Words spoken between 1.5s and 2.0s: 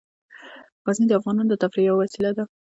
د تفریح یوه